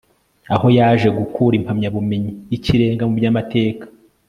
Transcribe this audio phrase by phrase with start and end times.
[0.53, 3.85] aho yaje gukura impamyabumenyi y'ikirenga mu by'amateka